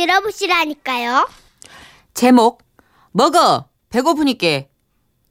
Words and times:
들어보시라니까요. 0.00 1.28
제목 2.14 2.62
먹어 3.12 3.66
배고프니께 3.90 4.68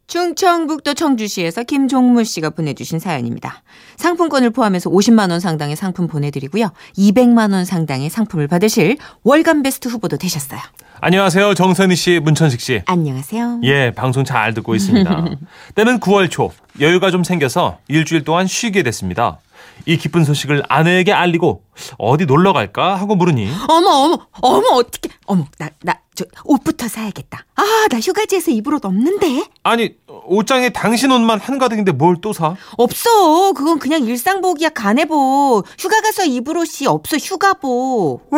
충청북도 0.06 0.96
청주시에서 0.96 1.64
김종무 1.64 2.24
씨가 2.24 2.50
보내주신 2.52 2.98
사연입니다. 3.00 3.62
상품권을 3.98 4.50
포함해서 4.50 4.90
50만 4.90 5.30
원 5.30 5.40
상당의 5.40 5.76
상품 5.76 6.08
보내드리고요. 6.08 6.72
200만 6.98 7.54
원 7.54 7.64
상당의 7.64 8.10
상품을 8.10 8.48
받으실 8.48 8.98
월간 9.24 9.62
베스트 9.62 9.88
후보도 9.88 10.18
되셨어요. 10.18 10.60
안녕하세요. 11.02 11.54
정선희 11.54 11.96
씨, 11.96 12.20
문천식 12.20 12.60
씨. 12.60 12.82
안녕하세요. 12.86 13.62
예, 13.64 13.92
방송 13.92 14.24
잘 14.24 14.54
듣고 14.56 14.76
있습니다. 14.76 15.26
때는 15.76 16.00
9월 16.00 16.30
초, 16.30 16.52
여유가 16.80 17.12
좀 17.12 17.24
생겨서 17.24 17.78
일주일 17.88 18.24
동안 18.24 18.48
쉬게 18.48 18.84
됐습니다. 18.84 19.40
이 19.86 19.98
기쁜 19.98 20.24
소식을 20.26 20.64
아내에게 20.70 21.12
알리고 21.14 21.64
어디 21.98 22.26
놀러 22.26 22.54
갈까 22.54 22.96
하고 22.96 23.16
물으니 23.16 23.50
어머 23.68 23.90
어머 23.90 24.18
어머 24.42 24.68
어떻게 24.74 25.10
어머 25.26 25.46
나 25.58 25.70
나 25.84 26.00
저 26.20 26.26
옷부터 26.44 26.90
사야겠다. 26.90 27.46
아 27.56 27.64
나 27.90 27.98
휴가지에서 28.00 28.52
입을 28.52 28.74
옷 28.74 28.84
없는데 28.84 29.46
아니 29.64 29.96
옷장에 30.26 30.70
당신 30.72 31.12
옷만 31.14 31.40
한가득인데 31.40 31.94
뭘 31.94 32.18
또 32.22 32.34
사? 32.34 32.56
없어. 32.78 33.54
그건 33.54 33.80
그냥 33.80 34.04
일상복이야 34.04 34.70
가네복. 34.70 35.66
휴가 35.80 36.02
가서 36.02 36.26
입을 36.26 36.58
옷이 36.58 36.88
없어 36.88 37.16
휴가복. 37.16 38.30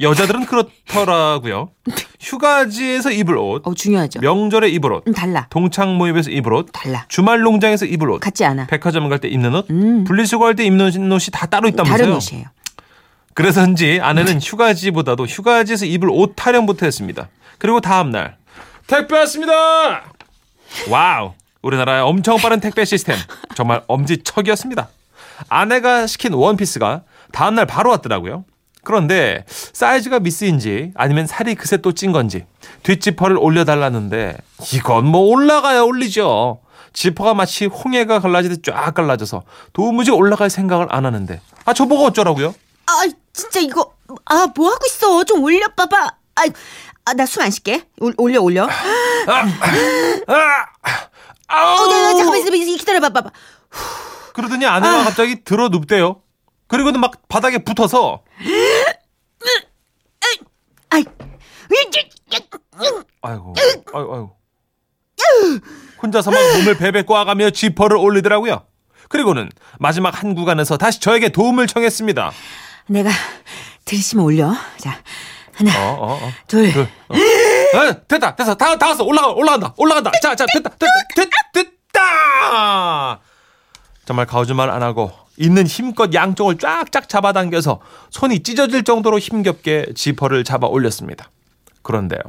여자들은 0.00 0.46
그렇더라고요. 0.46 1.70
휴가지에서 2.20 3.10
입을 3.10 3.36
옷, 3.36 3.66
어 3.66 3.74
중요하죠. 3.74 4.20
명절에 4.20 4.68
입을 4.70 4.92
옷, 4.92 5.08
음, 5.08 5.12
달라 5.12 5.46
동창 5.50 5.96
모임에서 5.96 6.30
입을 6.30 6.52
옷, 6.52 6.68
달라. 6.72 7.04
주말 7.08 7.40
농장에서 7.40 7.84
입을 7.86 8.08
옷, 8.10 8.20
같지 8.20 8.44
않아. 8.44 8.66
백화점 8.68 9.08
갈 9.08 9.18
때 9.18 9.28
입는 9.28 9.54
옷, 9.54 9.66
음. 9.70 10.04
분리수거 10.04 10.44
할 10.46 10.54
때 10.54 10.64
입는 10.64 10.86
옷이 11.12 11.26
다 11.32 11.46
따로 11.46 11.68
있다면서요? 11.68 11.98
다른 11.98 12.14
옷이에요. 12.14 12.44
그래서인지 13.34 14.00
아내는 14.02 14.40
휴가지보다도 14.40 15.26
휴가지에서 15.26 15.84
입을 15.86 16.08
옷 16.10 16.34
타령부터 16.36 16.86
했습니다. 16.86 17.28
그리고 17.58 17.80
다음 17.80 18.10
날 18.10 18.36
택배 18.86 19.16
왔습니다. 19.18 20.04
와우, 20.88 21.34
우리나라의 21.62 22.02
엄청 22.02 22.36
빠른 22.38 22.60
택배 22.60 22.84
시스템 22.84 23.16
정말 23.56 23.82
엄지척이었습니다. 23.88 24.88
아내가 25.48 26.06
시킨 26.06 26.32
원피스가 26.34 27.02
다음 27.32 27.54
날 27.56 27.66
바로 27.66 27.90
왔더라고요. 27.90 28.44
그런데 28.98 29.44
사이즈가 29.50 30.18
미스인지 30.18 30.92
아니면 30.94 31.26
살이 31.26 31.54
그새 31.54 31.76
또 31.76 31.92
찐 31.92 32.10
건지 32.10 32.46
뒷지퍼를 32.84 33.36
올려달라는데 33.38 34.38
이건 34.72 35.04
뭐 35.04 35.20
올라가야 35.28 35.82
올리죠. 35.82 36.60
지퍼가 36.94 37.34
마치 37.34 37.66
홍해가 37.66 38.20
갈라지듯 38.20 38.62
쫙 38.64 38.94
갈라져서 38.94 39.42
도무지 39.74 40.10
올라갈 40.10 40.48
생각을 40.48 40.86
안 40.88 41.04
하는데 41.04 41.38
아 41.66 41.74
저보고 41.74 42.06
어쩌라고요? 42.06 42.54
아 42.86 42.92
진짜 43.34 43.60
이거 43.60 43.92
아 44.24 44.46
뭐 44.56 44.70
하고 44.70 44.80
있어? 44.86 45.22
좀 45.24 45.42
올려 45.42 45.68
봐봐. 45.76 46.08
아 46.36 47.12
나 47.14 47.24
숨 47.26 47.42
안 47.42 47.50
쉴게. 47.50 47.82
올- 48.00 48.14
올려 48.16 48.40
올려. 48.40 48.64
아, 48.66 49.46
아우! 51.48 51.84
어, 51.84 51.86
나, 51.88 52.00
나 52.02 52.14
잠깐만 52.14 52.38
있어 52.40 52.76
기다려 52.78 53.00
봐 53.00 53.10
봐봐. 53.10 53.30
그러더니 54.32 54.64
아내가 54.66 55.04
갑자기 55.04 55.44
들어 55.44 55.68
눕대요. 55.68 56.22
그리고는 56.68 57.00
막 57.00 57.12
바닥에 57.28 57.58
붙어서 57.64 58.20
아이. 60.90 60.98
아이고, 63.22 63.54
아이고, 63.92 64.14
아이고. 64.14 64.36
혼자서 66.02 66.30
막 66.30 66.38
몸을 66.56 66.76
베베 66.78 67.02
꼬아가며 67.02 67.50
지퍼를 67.50 67.96
올리더라고요. 67.96 68.64
그리고는 69.08 69.50
마지막 69.78 70.22
한 70.22 70.34
구간에서 70.34 70.76
다시 70.76 71.00
저에게 71.00 71.30
도움을 71.30 71.66
청했습니다. 71.66 72.30
내가 72.86 73.10
들으시면 73.84 74.24
올려. 74.24 74.54
자 74.76 75.02
하나 75.54 75.90
어, 75.90 75.94
어, 75.94 76.14
어. 76.14 76.32
둘. 76.46 76.72
둘, 76.72 76.82
어. 77.08 77.14
어, 77.78 78.06
됐다, 78.06 78.36
됐어. 78.36 78.54
다, 78.54 78.76
다 78.78 78.88
왔어. 78.88 79.04
올라가, 79.04 79.28
올라간다, 79.28 79.74
올라간다. 79.76 80.10
자, 80.22 80.34
자, 80.34 80.46
됐다, 80.46 80.70
됐다, 80.70 80.92
됐, 81.52 81.72
됐다! 81.92 83.20
정말 84.04 84.24
거짓말 84.26 84.70
안 84.70 84.82
하고 84.82 85.12
있는 85.38 85.66
힘껏 85.66 86.12
양쪽을 86.12 86.58
쫙쫙 86.58 87.08
잡아당겨서 87.08 87.80
손이 88.10 88.42
찢어질 88.42 88.84
정도로 88.84 89.18
힘겹게 89.18 89.86
지퍼를 89.94 90.44
잡아 90.44 90.66
올렸습니다. 90.66 91.30
그런데요. 91.82 92.20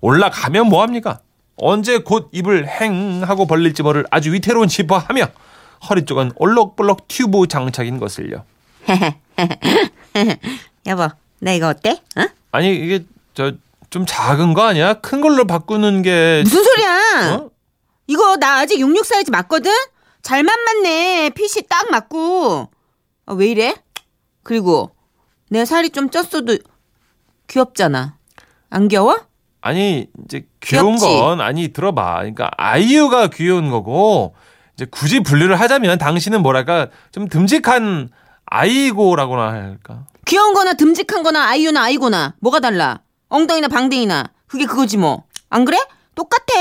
올라가면 0.00 0.68
뭐합니까? 0.68 1.20
언제 1.56 1.98
곧 1.98 2.28
입을 2.32 2.68
행 2.68 3.22
하고 3.24 3.46
벌릴지 3.46 3.82
모를 3.82 4.04
아주 4.10 4.32
위태로운 4.32 4.68
지퍼 4.68 4.98
하며 4.98 5.26
허리 5.88 6.04
쪽은 6.04 6.32
올록볼록 6.36 7.08
튜브 7.08 7.46
장착인 7.48 7.98
것을요. 7.98 8.44
여보 10.86 11.08
나 11.40 11.52
이거 11.52 11.68
어때? 11.68 12.00
어? 12.16 12.26
아니 12.52 12.74
이게 12.76 13.04
저 13.34 13.52
좀 13.92 14.06
작은 14.06 14.54
거 14.54 14.62
아니야? 14.62 14.94
큰 14.94 15.20
걸로 15.20 15.46
바꾸는 15.46 16.00
게 16.00 16.40
무슨 16.44 16.64
소리야? 16.64 17.34
어? 17.36 17.50
이거 18.06 18.38
나 18.38 18.60
아직 18.60 18.80
66 18.80 19.04
사이즈 19.04 19.30
맞거든? 19.30 19.70
잘만 20.22 20.54
맞네. 20.64 21.30
핏이 21.30 21.66
딱 21.68 21.90
맞고. 21.90 22.68
아, 23.26 23.32
왜 23.34 23.46
이래? 23.48 23.74
그리고 24.42 24.94
내 25.50 25.64
살이 25.64 25.90
좀 25.90 26.08
쪘어도 26.10 26.62
귀엽잖아. 27.48 28.16
안 28.70 28.88
귀여워? 28.88 29.20
아니 29.60 30.08
이제 30.24 30.46
귀여운 30.60 30.96
귀엽지? 30.96 31.06
건 31.18 31.40
아니 31.40 31.68
들어봐. 31.72 32.16
그러니까 32.18 32.50
아이유가 32.56 33.28
귀여운 33.28 33.70
거고 33.70 34.34
이제 34.74 34.86
굳이 34.90 35.20
분류를 35.20 35.60
하자면 35.60 35.98
당신은 35.98 36.42
뭐랄까 36.42 36.88
좀 37.12 37.28
듬직한 37.28 38.08
아이고라고나 38.46 39.52
할까. 39.52 40.06
귀여운 40.26 40.54
거나 40.54 40.74
듬직한 40.74 41.22
거나 41.22 41.46
아이유나 41.48 41.82
아이고나 41.82 42.34
뭐가 42.40 42.60
달라? 42.60 43.00
엉덩이나 43.28 43.68
방댕이나 43.68 44.30
그게 44.46 44.66
그거지 44.66 44.96
뭐. 44.96 45.24
안 45.50 45.64
그래? 45.64 45.78
똑같아. 46.14 46.52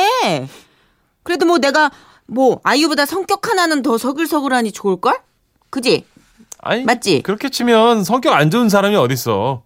그래도 1.24 1.46
뭐 1.46 1.58
내가 1.58 1.92
뭐 2.28 2.60
아이유보다 2.64 3.06
성격 3.06 3.48
하나는 3.50 3.82
더 3.82 3.98
서글서글하니 3.98 4.72
좋을걸? 4.72 5.20
그지? 5.70 6.06
아니 6.60 6.84
맞지? 6.84 7.22
그렇게 7.24 7.50
치면 7.50 8.04
성격 8.04 8.34
안 8.34 8.50
좋은 8.52 8.70
사람이 8.70 8.96
어딨어. 8.96 9.64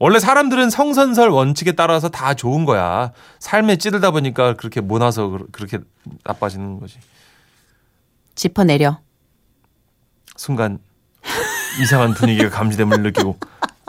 원래 0.00 0.18
사람들은 0.20 0.70
성선설 0.70 1.28
원칙에 1.28 1.72
따라서 1.72 2.08
다 2.08 2.34
좋은 2.34 2.64
거야. 2.64 3.12
삶에 3.40 3.76
찌들다 3.76 4.12
보니까 4.12 4.54
그렇게 4.54 4.80
모나서 4.80 5.28
그- 5.28 5.46
그렇게 5.50 5.78
나빠지는 6.24 6.78
거지. 6.80 6.98
지퍼 8.36 8.62
내려. 8.64 9.00
순간 10.36 10.78
이상한 11.82 12.14
분위기가 12.14 12.48
감지됨을 12.50 13.02
느끼고 13.02 13.36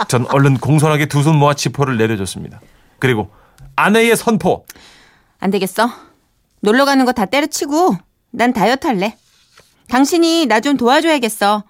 전 0.08 0.25
얼른 0.31 0.58
공손하게 0.58 1.06
두 1.08 1.22
손 1.22 1.35
모아 1.38 1.53
지퍼를 1.53 1.97
내려줬습니다. 1.97 2.59
그리고 2.97 3.29
아내의 3.75 4.16
선포. 4.18 4.66
안 5.40 5.52
되겠어. 5.52 5.90
놀러 6.62 6.85
가는 6.85 7.06
거 7.06 7.12
다 7.13 7.25
때려치고 7.25 7.96
난 8.31 8.53
다이어트 8.53 8.88
할래. 8.88 9.17
당신이 9.88 10.45
나 10.47 10.59
좀 10.62 10.78
도와줘야겠어. 10.78 11.63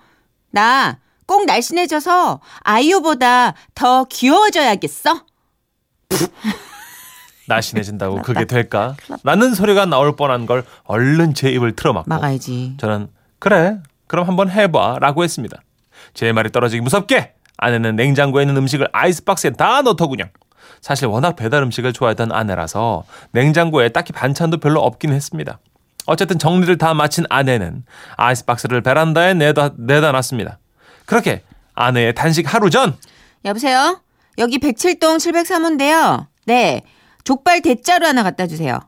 나 0.51 0.99
꼭 1.25 1.45
날씬해져서 1.45 2.39
아이유보다 2.61 3.53
더 3.75 4.03
귀여워져야겠어. 4.05 5.25
날씬해진다고 7.47 8.21
그게 8.23 8.45
될까? 8.45 8.95
라는 9.23 9.53
소리가 9.53 9.85
나올 9.85 10.15
뻔한 10.15 10.47
걸 10.47 10.65
얼른 10.85 11.35
제 11.35 11.51
입을 11.51 11.75
틀어막고 11.75 12.09
막아야지. 12.09 12.75
저는 12.79 13.09
그래 13.37 13.77
그럼 14.07 14.27
한번 14.27 14.49
해봐 14.49 14.97
라고 14.99 15.23
했습니다. 15.23 15.61
제 16.15 16.31
말이 16.31 16.51
떨어지기 16.51 16.81
무섭게 16.81 17.33
아내는 17.57 17.95
냉장고에 17.95 18.41
있는 18.43 18.57
음식을 18.57 18.87
아이스박스에 18.91 19.51
다 19.51 19.83
넣더군요. 19.83 20.25
사실 20.81 21.07
워낙 21.07 21.35
배달 21.35 21.61
음식을 21.61 21.93
좋아했던 21.93 22.31
아내라서 22.31 23.03
냉장고에 23.33 23.89
딱히 23.89 24.13
반찬도 24.13 24.57
별로 24.59 24.81
없긴 24.81 25.11
했습니다. 25.13 25.59
어쨌든 26.09 26.39
정리를 26.39 26.75
다 26.79 26.95
마친 26.95 27.25
아내는 27.29 27.85
아이스박스를 28.17 28.81
베란다에 28.81 29.35
내다, 29.35 29.73
내다 29.77 30.11
놨습니다. 30.11 30.57
그렇게 31.05 31.43
아내의 31.75 32.15
단식 32.15 32.51
하루 32.51 32.71
전 32.71 32.97
여보세요? 33.45 34.01
여기 34.39 34.57
107동 34.57 35.17
703호인데요. 35.17 36.25
네. 36.47 36.81
족발 37.23 37.61
대짜로 37.61 38.07
하나 38.07 38.23
갖다 38.23 38.47
주세요. 38.47 38.79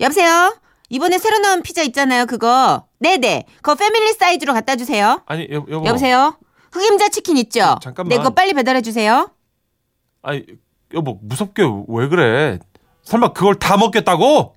여보세요? 0.00 0.56
이번에 0.88 1.18
새로 1.18 1.38
나온 1.38 1.62
피자 1.62 1.82
있잖아요. 1.82 2.24
그거. 2.24 2.86
네네. 2.98 3.44
그거 3.56 3.74
패밀리 3.74 4.12
사이즈로 4.14 4.54
갖다 4.54 4.76
주세요. 4.76 5.22
아니 5.26 5.46
여, 5.50 5.64
여보 5.68 5.86
여보세요? 5.86 6.38
흑임자 6.72 7.10
치킨 7.10 7.36
있죠? 7.36 7.76
잠깐만. 7.82 8.08
네, 8.08 8.16
그거 8.16 8.30
빨리 8.30 8.54
배달해 8.54 8.80
주세요. 8.80 9.30
아니 10.22 10.46
여보 10.94 11.18
무섭게 11.22 11.62
왜 11.88 12.08
그래? 12.08 12.58
설마 13.02 13.34
그걸 13.34 13.56
다 13.58 13.76
먹겠다고? 13.76 14.54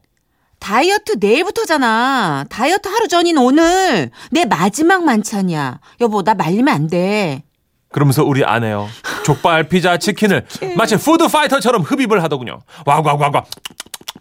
다이어트 0.65 1.17
내일부터잖아. 1.19 2.45
다이어트 2.49 2.87
하루 2.87 3.07
전인 3.07 3.37
오늘. 3.37 4.09
내 4.31 4.45
마지막 4.45 5.03
만찬이야. 5.03 5.79
여보, 6.01 6.23
나 6.23 6.33
말리면 6.33 6.73
안 6.73 6.87
돼. 6.87 7.43
그러면서 7.91 8.23
우리 8.23 8.43
아내요 8.43 8.89
족발, 9.23 9.69
피자, 9.69 9.97
치킨을 9.97 10.47
마치 10.75 10.97
food 10.97 11.27
fighter처럼 11.27 11.83
흡입을 11.83 12.23
하더군요. 12.23 12.61
왁왁왁왁 12.83 13.45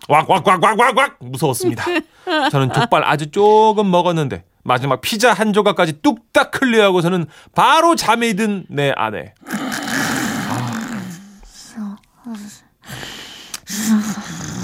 왁왁왁왁왁왁 0.07 1.17
무서웠습니다. 1.21 1.83
저는 2.53 2.75
족발 2.75 3.05
아주 3.05 3.31
조금 3.31 3.91
먹었는데 3.91 4.45
마지막 4.65 5.01
피자 5.01 5.33
한 5.33 5.55
조각까지 5.55 6.03
뚝딱 6.03 6.51
clear하고서는 6.51 7.25
바로 7.55 7.97
잠이 7.97 8.37
든내 8.37 8.93
아내. 8.97 9.33
아, 10.47 10.95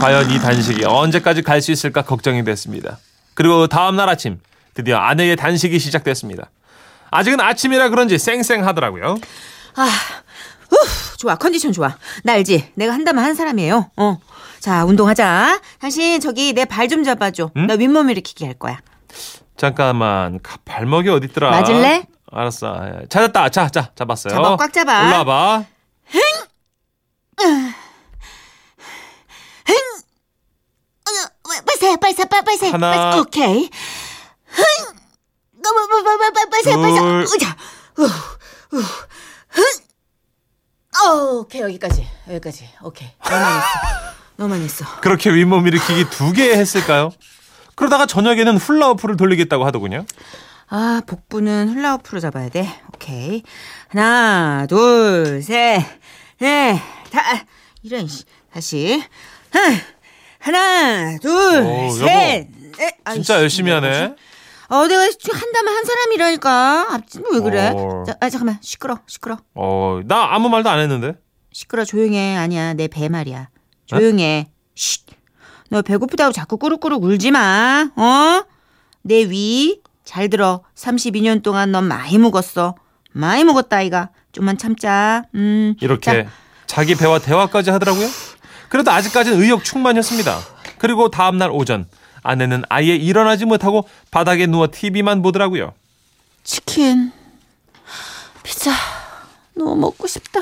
과연 0.00 0.30
이 0.30 0.38
단식이 0.38 0.84
언제까지 0.84 1.42
갈 1.42 1.60
수 1.60 1.72
있을까 1.72 2.02
걱정이 2.02 2.44
됐습니다. 2.44 2.98
그리고 3.34 3.66
다음 3.66 3.96
날 3.96 4.08
아침 4.08 4.40
드디어 4.74 4.96
아내의 4.98 5.36
단식이 5.36 5.78
시작됐습니다. 5.78 6.50
아직은 7.10 7.40
아침이라 7.40 7.88
그런지 7.88 8.18
쌩쌩하더라고요. 8.18 9.18
좋아, 11.18 11.34
컨디션 11.36 11.72
좋아. 11.72 11.96
나 12.22 12.34
알지? 12.34 12.72
내가 12.74 12.92
한다면 12.92 13.24
한 13.24 13.34
사람이에요. 13.34 13.90
어. 13.96 14.18
자, 14.60 14.84
운동하자. 14.84 15.60
당신 15.80 16.20
저기 16.20 16.52
내 16.52 16.64
발 16.64 16.88
좀 16.88 17.02
잡아줘. 17.02 17.50
응? 17.56 17.66
나 17.66 17.74
윗몸 17.74 18.10
일으키기 18.10 18.44
할 18.44 18.54
거야. 18.54 18.78
잠깐만 19.56 20.38
가- 20.42 20.58
발목이 20.64 21.08
어딨더라? 21.08 21.50
맞을래? 21.50 22.06
알았어. 22.30 22.74
아, 22.74 22.90
찾았다. 23.08 23.48
자, 23.48 23.68
자, 23.68 23.90
잡았어요. 23.96 24.32
잡아, 24.34 24.56
꽉 24.56 24.72
잡아. 24.72 25.06
올라와봐. 25.06 25.64
빨세, 31.66 31.96
빨세, 31.96 32.24
빨세. 32.24 32.70
하나. 32.70 33.18
오케이. 33.20 33.70
너무, 35.62 35.88
뭐, 35.88 36.00
뭐, 36.02 36.16
빨세, 36.50 36.74
빨세, 36.76 36.98
둘. 37.00 37.26
빨세. 37.26 37.38
자, 37.38 37.56
어, 41.04 41.38
오케이, 41.40 41.62
여기까지. 41.62 42.06
여기까지. 42.28 42.68
오케이. 42.82 43.08
너만 43.24 43.56
했어. 43.56 43.66
너만 44.36 44.60
했어. 44.62 44.84
그렇게 45.00 45.30
윗몸 45.30 45.66
일으키기 45.66 46.10
두 46.10 46.32
개 46.32 46.52
했을까요? 46.54 47.10
그러다가 47.74 48.06
저녁에는 48.06 48.56
훌라후프를 48.56 49.16
돌리겠다고 49.16 49.64
하더군요. 49.66 50.04
아, 50.68 51.00
복부는 51.06 51.70
훌라후프로 51.70 52.20
잡아야 52.20 52.48
돼. 52.48 52.68
오케이. 52.94 53.42
하나, 53.88 54.66
둘, 54.68 55.42
셋, 55.42 55.82
넷, 56.40 56.80
다, 57.12 57.22
이런, 57.82 58.06
씨. 58.08 58.24
다시. 58.52 59.02
하, 59.52 59.60
하나, 60.38 61.16
둘, 61.18 61.30
오, 61.62 61.90
셋, 61.90 62.06
넷. 62.06 62.94
아이씨, 63.04 63.22
진짜 63.22 63.40
열심히 63.40 63.70
하네. 63.72 64.14
어, 64.70 64.86
내가 64.86 65.00
한다면 65.02 65.74
한 65.76 65.84
사람이라니까. 65.84 66.86
앞뒤 66.90 67.20
왜 67.32 67.40
그래? 67.40 67.72
어. 67.74 68.04
자, 68.06 68.14
아, 68.20 68.28
잠깐만. 68.30 68.58
시끄러, 68.60 68.98
시끄러. 69.06 69.38
어, 69.54 70.00
나 70.04 70.34
아무 70.34 70.48
말도 70.48 70.68
안 70.68 70.78
했는데. 70.78 71.14
시끄러, 71.52 71.84
조용해. 71.84 72.36
아니야, 72.36 72.74
내 72.74 72.86
배 72.88 73.08
말이야. 73.08 73.48
조용해. 73.86 74.48
쉿. 74.76 75.06
너 75.70 75.82
배고프다고 75.82 76.32
자꾸 76.32 76.56
꾸룩꾸룩 76.58 77.02
울지 77.02 77.30
마. 77.30 77.90
어? 77.96 78.44
내 79.02 79.22
위, 79.28 79.80
잘 80.04 80.28
들어. 80.30 80.62
32년 80.76 81.42
동안 81.42 81.72
넌 81.72 81.84
많이 81.84 82.18
묵었어. 82.18 82.74
많이 83.12 83.44
묵었다, 83.44 83.78
아이가. 83.78 84.10
좀만 84.32 84.58
참자. 84.58 85.22
음. 85.34 85.74
이렇게 85.80 86.24
자, 86.24 86.30
자기 86.66 86.94
배와 86.94 87.18
대화까지 87.18 87.70
하더라고요. 87.70 88.06
그래도 88.68 88.90
아직까지는 88.90 89.40
의욕 89.42 89.64
충만이었습니다. 89.64 90.38
그리고 90.78 91.10
다음날 91.10 91.50
오전 91.50 91.86
아내는 92.22 92.62
아예 92.68 92.94
일어나지 92.94 93.44
못하고 93.44 93.88
바닥에 94.10 94.46
누워 94.46 94.68
TV만 94.70 95.22
보더라고요. 95.22 95.72
치킨. 96.44 97.12
피자. 98.42 98.72
너무 99.54 99.76
먹고 99.76 100.06
싶다. 100.06 100.40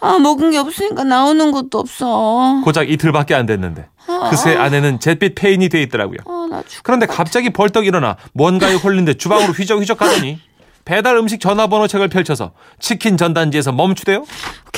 아, 0.00 0.18
먹은 0.18 0.50
게 0.50 0.58
없으니까 0.58 1.04
나오는 1.04 1.50
것도 1.52 1.78
없어. 1.78 2.60
고작 2.64 2.90
이틀밖에 2.90 3.34
안 3.34 3.46
됐는데 3.46 3.86
그새 4.30 4.56
아내는 4.56 4.98
잿빛 5.00 5.34
페인이 5.34 5.68
돼 5.68 5.80
있더라고요. 5.82 6.18
아. 6.26 6.62
그런데 6.82 7.06
갑자기 7.06 7.50
벌떡 7.50 7.86
일어나 7.86 8.16
뭔가에 8.32 8.74
홀린 8.82 9.04
데 9.04 9.14
주방으로 9.14 9.52
휘적휘적 9.52 9.98
가더니 9.98 10.40
배달 10.84 11.16
음식 11.16 11.40
전화번호 11.40 11.86
책을 11.86 12.08
펼쳐서 12.08 12.52
치킨 12.80 13.16
전단지에서 13.16 13.72
멈추대요. 13.72 14.24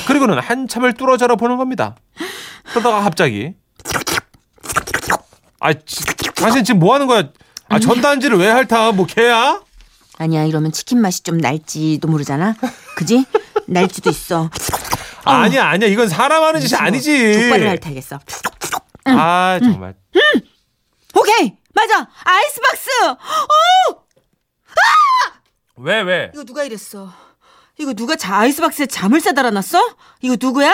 그리고는 0.07 0.39
한참을 0.39 0.93
뚫어져라 0.95 1.37
보는 1.37 1.57
겁니다. 1.57 1.97
그러다가 2.71 3.01
갑자기 3.03 3.55
아, 5.61 5.73
지- 5.73 6.05
당신 6.37 6.63
지금 6.65 6.81
뭐 6.81 6.95
하는 6.95 7.07
거야? 7.07 7.29
아, 7.69 7.79
전단지를 7.79 8.39
왜 8.39 8.49
핥아? 8.49 8.93
뭐 8.93 9.07
개야? 9.07 9.63
아니야, 10.19 10.45
이러면 10.45 10.73
치킨 10.73 11.01
맛이 11.01 11.23
좀 11.23 11.39
날지도 11.39 12.07
모르잖아. 12.07 12.55
그지? 12.97 13.25
날지도 13.67 14.11
있어. 14.11 14.51
아니야, 15.25 15.67
아니야. 15.67 15.89
이건 15.89 16.09
사람 16.09 16.43
하는 16.43 16.61
짓이 16.61 16.77
아니지. 16.79 17.33
족발을 17.33 17.67
핥아야겠어. 17.69 18.21
아, 19.07 19.59
정말. 19.63 19.95
오케이! 21.19 21.55
맞아! 21.75 22.07
아이스박스! 22.25 22.91
어! 23.09 24.05
왜, 25.77 26.03
왜? 26.03 26.31
이거 26.35 26.45
누가 26.45 26.63
이랬어? 26.65 27.13
이거 27.79 27.93
누가 27.95 28.15
자 28.17 28.37
아이스박스에 28.39 28.87
잠을 28.87 29.21
싸 29.21 29.33
달아놨어? 29.33 29.79
이거 30.23 30.37
누구야? 30.41 30.73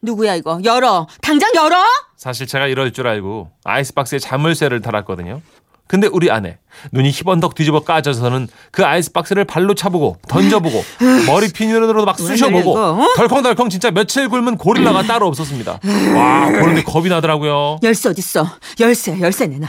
누구야 0.00 0.36
이거? 0.36 0.60
열어! 0.64 1.06
당장 1.20 1.50
열어! 1.54 1.76
사실 2.16 2.46
제가 2.46 2.66
이럴 2.66 2.92
줄 2.92 3.06
알고 3.06 3.50
아이스박스에 3.64 4.18
자물쇠를 4.18 4.80
달았거든요. 4.80 5.42
근데 5.86 6.06
우리 6.06 6.30
아내 6.30 6.58
눈이 6.92 7.10
희번덕 7.10 7.54
뒤집어 7.54 7.80
까져서는 7.80 8.48
그 8.70 8.84
아이스박스를 8.84 9.44
발로 9.46 9.74
차보고 9.74 10.18
던져보고 10.28 10.82
머리 11.26 11.50
핀으로도 11.50 12.04
막 12.04 12.18
쑤셔보고 12.18 12.78
어? 12.78 13.14
덜컹덜컹 13.16 13.70
진짜 13.70 13.90
며칠 13.90 14.28
굶은 14.28 14.56
고릴라가 14.58 15.02
따로 15.04 15.26
없었습니다. 15.28 15.80
와 16.14 16.46
보는데 16.46 16.82
겁이 16.82 17.08
나더라고요. 17.08 17.78
열쇠 17.82 18.10
어딨어? 18.10 18.46
열쇠 18.80 19.18
열쇠 19.20 19.46
내놔. 19.46 19.68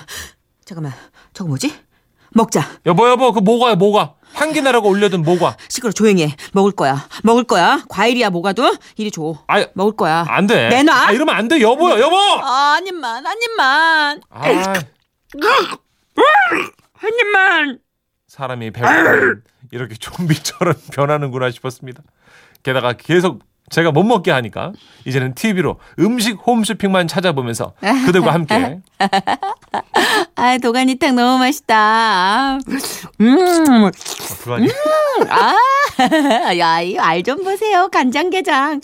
잠깐만 0.66 0.94
저거 1.34 1.48
뭐지? 1.48 1.74
먹자. 2.34 2.62
여보 2.86 3.10
여보 3.10 3.32
그 3.32 3.40
뭐가 3.40 3.76
뭐가 3.76 4.16
향기 4.34 4.62
나라고 4.62 4.90
올려둔 4.90 5.24
뭐가 5.24 5.58
시끄러 5.70 5.92
조용히 5.92 6.24
해. 6.28 6.36
먹을 6.54 6.72
거야. 6.72 7.08
먹을 7.24 7.44
거야. 7.44 7.82
과일이야 7.90 8.30
뭐가도 8.30 8.76
이리 8.98 9.10
줘. 9.12 9.36
아 9.48 9.66
먹을 9.74 9.96
거야. 9.96 10.26
안 10.28 10.46
돼. 10.48 10.70
내놔. 10.70 11.08
아, 11.08 11.12
이러면 11.12 11.36
안 11.36 11.48
돼 11.48 11.60
여보요 11.62 12.00
여보. 12.00 12.16
아, 12.18 12.74
한 12.76 12.86
입만 12.88 13.26
한 13.26 13.38
입만 13.42 14.22
아, 14.30 14.42
한 16.94 17.14
입만. 17.20 17.80
사람이 18.28 18.72
배고프면 18.72 19.44
이렇게 19.72 19.96
좀비처럼 19.96 20.76
변하는구나 20.94 21.50
싶었습니다. 21.52 22.04
게다가 22.64 22.94
계속 22.94 23.42
제가 23.70 23.92
못 23.92 24.04
먹게 24.04 24.32
하니까 24.32 24.72
이제는 25.06 25.34
TV로 25.36 25.80
음식 26.00 26.38
홈쇼핑만 26.46 27.08
찾아보면서 27.08 27.74
그들과 28.06 28.34
함께 28.34 28.80
아 30.40 30.58
도가니탕 30.58 31.16
너무 31.16 31.38
맛있다. 31.40 32.60
음. 33.20 33.92
그거 34.42 34.56
아니 34.56 34.70
아, 35.30 36.58
야, 36.58 36.82
이 36.82 36.98
알 36.98 37.24
좀 37.24 37.44
보세요. 37.44 37.90
간장게장. 37.92 38.80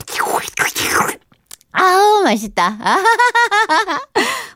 아우, 1.72 2.24
맛있다. 2.24 2.78
아, 2.82 2.98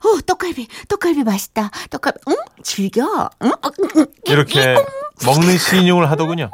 오, 0.05 0.19
떡갈비, 0.21 0.67
떡갈비 0.87 1.23
맛있다. 1.23 1.69
떡갈비, 1.89 2.19
응? 2.29 2.35
즐겨. 2.63 3.29
응? 3.43 3.51
이렇게 4.25 4.75
먹는 5.25 5.57
시인용을 5.57 6.09
하더군요. 6.11 6.49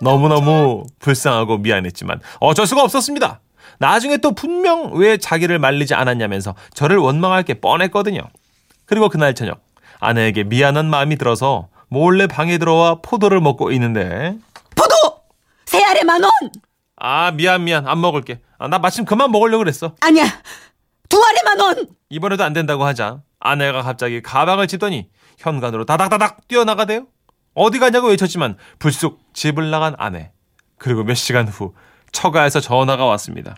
너무너무 0.00 0.84
불쌍하고 0.98 1.58
미안했지만 1.58 2.20
어쩔 2.40 2.66
수가 2.66 2.82
없었습니다. 2.82 3.40
나중에 3.78 4.16
또 4.18 4.32
분명 4.34 4.92
왜 4.94 5.16
자기를 5.16 5.58
말리지 5.58 5.94
않았냐면서 5.94 6.54
저를 6.74 6.96
원망할 6.98 7.42
게 7.42 7.54
뻔했거든요. 7.54 8.20
그리고 8.86 9.08
그날 9.08 9.34
저녁 9.34 9.60
아내에게 10.04 10.44
미안한 10.44 10.86
마음이 10.90 11.16
들어서 11.16 11.68
몰래 11.88 12.26
방에 12.26 12.58
들어와 12.58 12.96
포도를 13.00 13.40
먹고 13.40 13.72
있는데 13.72 14.36
포도! 14.76 14.94
세 15.64 15.82
알에 15.82 16.04
만 16.04 16.22
원! 16.22 16.30
아 16.96 17.30
미안 17.32 17.64
미안 17.64 17.88
안 17.88 18.00
먹을게. 18.00 18.40
아, 18.58 18.68
나 18.68 18.78
마침 18.78 19.04
그만 19.04 19.30
먹으려고 19.30 19.58
그랬어. 19.58 19.94
아니야. 20.00 20.24
두 21.08 21.22
알에 21.22 21.42
만 21.44 21.60
원! 21.60 21.86
이번에도 22.10 22.44
안 22.44 22.52
된다고 22.52 22.84
하자 22.84 23.22
아내가 23.40 23.82
갑자기 23.82 24.20
가방을 24.22 24.66
짚더니 24.68 25.08
현관으로 25.38 25.84
다닥다닥 25.86 26.48
뛰어나가대요. 26.48 27.06
어디 27.54 27.78
가냐고 27.78 28.08
외쳤지만 28.08 28.56
불쑥 28.78 29.20
집을 29.32 29.70
나간 29.70 29.94
아내. 29.98 30.32
그리고 30.78 31.02
몇 31.04 31.14
시간 31.14 31.48
후 31.48 31.74
처가에서 32.12 32.60
전화가 32.60 33.06
왔습니다. 33.06 33.56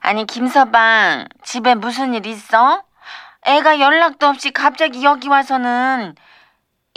아니 0.00 0.26
김서방 0.26 1.26
집에 1.44 1.74
무슨 1.74 2.14
일 2.14 2.24
있어? 2.26 2.82
애가 3.46 3.80
연락도 3.80 4.26
없이 4.26 4.50
갑자기 4.50 5.04
여기 5.04 5.28
와서는 5.28 6.14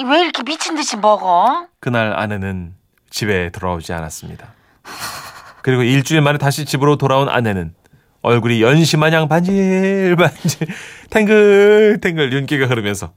왜 0.04 0.22
이렇게 0.22 0.44
미친 0.44 0.76
듯이 0.76 0.98
먹어? 0.98 1.68
그날 1.80 2.18
아내는 2.18 2.74
집에 3.10 3.50
돌아오지 3.52 3.94
않았습니다. 3.94 4.48
그리고 5.62 5.84
일주일 5.84 6.22
만에 6.22 6.38
다시 6.38 6.66
집으로 6.66 6.96
돌아온 6.96 7.30
아내는 7.30 7.76
얼굴이 8.22 8.62
연시마냥 8.62 9.28
반질반질 9.28 10.68
탱글탱글 11.12 12.34
윤기가 12.34 12.66
흐르면서 12.66 13.14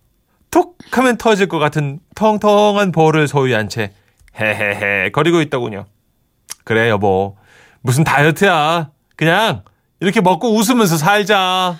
톡 0.50 0.76
하면 0.90 1.16
터질 1.16 1.48
것 1.48 1.58
같은 1.58 2.00
텅텅한 2.14 2.92
볼을 2.92 3.26
소유한 3.26 3.68
채 3.68 3.92
헤헤헤 4.38 5.10
거리고 5.10 5.40
있더군요. 5.40 5.86
그래 6.64 6.88
여보 6.90 7.36
무슨 7.80 8.04
다이어트야 8.04 8.90
그냥 9.16 9.64
이렇게 10.00 10.20
먹고 10.20 10.54
웃으면서 10.56 10.96
살자. 10.96 11.78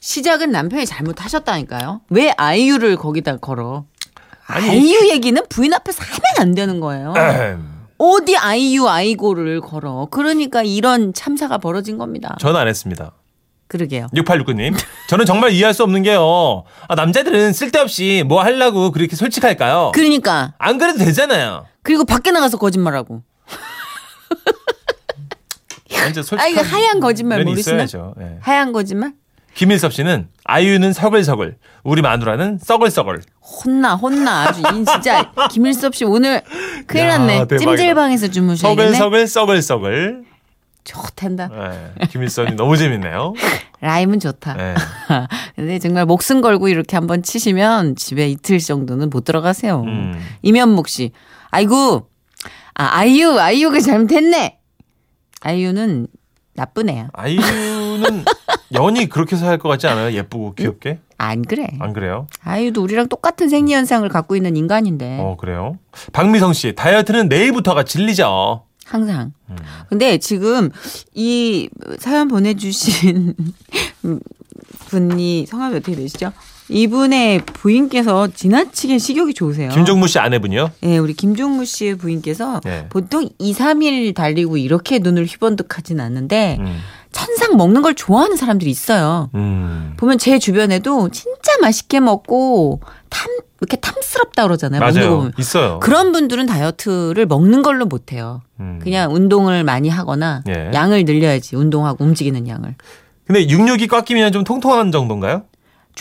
시작은 0.00 0.50
남편이 0.50 0.86
잘못하셨다니까요. 0.86 2.02
왜 2.10 2.32
아이유를 2.36 2.96
거기다 2.96 3.36
걸어? 3.38 3.84
아니. 4.46 4.70
아이유 4.70 5.10
얘기는 5.10 5.40
부인 5.48 5.74
앞에서 5.74 6.02
하면 6.02 6.20
안 6.38 6.54
되는 6.54 6.80
거예요. 6.80 7.14
에헴. 7.16 7.78
어디 7.98 8.36
아이유 8.36 8.88
아이고를 8.88 9.60
걸어. 9.60 10.06
그러니까 10.10 10.62
이런 10.62 11.12
참사가 11.12 11.58
벌어진 11.58 11.98
겁니다. 11.98 12.36
저는 12.40 12.58
안 12.60 12.68
했습니다. 12.68 13.12
그러게요. 13.66 14.06
6869님. 14.14 14.74
저는 15.08 15.26
정말 15.26 15.50
이해할 15.50 15.74
수 15.74 15.82
없는 15.82 16.02
게요. 16.02 16.64
아, 16.88 16.94
남자들은 16.94 17.52
쓸데없이 17.52 18.24
뭐 18.26 18.42
하려고 18.42 18.92
그렇게 18.92 19.14
솔직할까요? 19.14 19.92
그러니까 19.94 20.54
안 20.58 20.78
그래도 20.78 20.98
되잖아요. 21.00 21.66
그리고 21.82 22.04
밖에 22.04 22.30
나가서 22.30 22.56
거짓말하고. 22.56 23.22
완전 26.02 26.22
솔직한 26.22 26.40
아 26.40 26.48
이거 26.48 26.62
하얀 26.62 27.00
거짓말 27.00 27.44
모르시나? 27.44 27.84
있어야죠. 27.84 28.14
예. 28.20 28.38
하얀 28.40 28.72
거짓말? 28.72 29.12
김일섭 29.54 29.92
씨는 29.92 30.28
아이유는 30.44 30.92
서글서글, 30.92 31.56
우리 31.82 32.00
마누라는 32.02 32.58
썩을썩을. 32.62 33.22
혼나 33.42 33.96
혼나 33.96 34.42
아주 34.44 34.60
이 34.60 34.84
진짜 34.84 35.32
김일섭 35.50 35.94
씨 35.96 36.04
오늘 36.04 36.42
큰일 36.86 37.06
야, 37.06 37.18
났네. 37.18 37.38
대박이다. 37.48 37.58
찜질방에서 37.58 38.28
주무셔야겠네. 38.28 38.92
서글서글, 38.92 39.26
썩을썩을. 39.26 40.24
좋단다. 40.84 41.50
예. 42.00 42.06
김일섭이 42.06 42.52
너무 42.54 42.76
재밌네요. 42.76 43.34
라임은 43.80 44.20
좋다. 44.20 44.56
예. 44.58 44.74
근데 45.56 45.78
정말 45.78 46.06
목숨 46.06 46.40
걸고 46.40 46.68
이렇게 46.68 46.96
한번 46.96 47.22
치시면 47.22 47.96
집에 47.96 48.28
이틀 48.28 48.58
정도는 48.58 49.10
못 49.10 49.24
들어가세요. 49.24 49.82
음. 49.82 50.18
이면목 50.42 50.88
씨. 50.88 51.10
아이고. 51.50 52.08
아, 52.74 52.88
아이유, 52.92 53.38
아이유가 53.40 53.80
잘못했네. 53.80 54.57
아이유는 55.40 56.06
나쁜 56.54 56.88
애야. 56.88 57.08
아이유는 57.12 58.24
연이 58.74 59.08
그렇게 59.08 59.36
할것 59.36 59.70
같지 59.70 59.86
않아요? 59.86 60.12
예쁘고 60.12 60.54
귀엽게? 60.54 61.00
안 61.16 61.42
그래. 61.42 61.68
안 61.80 61.92
그래요? 61.92 62.26
아이유도 62.42 62.82
우리랑 62.82 63.08
똑같은 63.08 63.48
생리 63.48 63.72
현상을 63.74 64.08
갖고 64.08 64.36
있는 64.36 64.56
인간인데. 64.56 65.18
어, 65.20 65.36
그래요? 65.38 65.78
박미성 66.12 66.52
씨, 66.52 66.74
다이어트는 66.74 67.28
내일부터가 67.28 67.84
진리죠. 67.84 68.64
항상. 68.84 69.32
음. 69.50 69.56
근데 69.88 70.18
지금 70.18 70.70
이 71.14 71.68
사연 71.98 72.28
보내주신 72.28 73.34
분이 74.88 75.46
성함이 75.46 75.76
어떻게 75.76 75.94
되시죠? 75.96 76.32
이분의 76.70 77.42
부인께서 77.46 78.28
지나치게 78.28 78.98
식욕이 78.98 79.34
좋으세요. 79.34 79.70
김종무 79.70 80.06
씨 80.08 80.18
아내분이요? 80.18 80.70
네, 80.82 80.98
우리 80.98 81.14
김종무 81.14 81.64
씨의 81.64 81.96
부인께서 81.96 82.60
네. 82.64 82.86
보통 82.90 83.28
2, 83.38 83.54
3일 83.54 84.14
달리고 84.14 84.56
이렇게 84.56 84.98
눈을 84.98 85.24
휘번득하진 85.24 86.00
않는데 86.00 86.58
음. 86.60 86.78
천상 87.12 87.56
먹는 87.56 87.82
걸 87.82 87.94
좋아하는 87.94 88.36
사람들이 88.36 88.70
있어요. 88.70 89.30
음. 89.34 89.94
보면 89.96 90.18
제 90.18 90.38
주변에도 90.38 91.08
진짜 91.08 91.52
맛있게 91.60 92.00
먹고 92.00 92.80
탐 93.08 93.28
이렇게 93.60 93.76
탐스럽다 93.78 94.44
그러잖아요. 94.44 94.80
먹는 94.80 94.94
거 94.94 95.00
맞아요. 95.00 95.16
보면. 95.16 95.32
있어요. 95.38 95.78
그런 95.80 96.12
분들은 96.12 96.46
다이어트를 96.46 97.26
먹는 97.26 97.62
걸로 97.62 97.86
못 97.86 98.12
해요. 98.12 98.42
음. 98.60 98.78
그냥 98.82 99.12
운동을 99.14 99.64
많이 99.64 99.88
하거나 99.88 100.42
예. 100.48 100.70
양을 100.72 101.04
늘려야지 101.06 101.56
운동하고 101.56 102.04
움직이는 102.04 102.46
양을. 102.46 102.74
근데 103.26 103.48
육육이 103.48 103.88
꽉 103.88 104.04
끼면 104.04 104.32
좀 104.32 104.44
통통한 104.44 104.92
정도인가요? 104.92 105.42